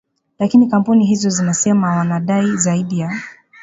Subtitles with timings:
[0.39, 3.21] lakini kampuni hizo zinasema wanadai zaidi ya